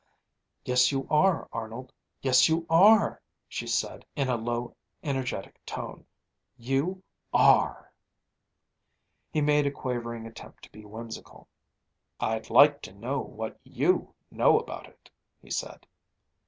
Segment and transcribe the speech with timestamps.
[0.65, 1.93] "Yes, you are, Arnold;
[2.23, 6.07] yes, you are!" she said in a low, energetic tone,
[6.57, 7.93] "you are!"
[9.31, 11.47] He made a quavering attempt to be whimsical.
[12.19, 15.85] "I'd like to know what you know about it!" he said.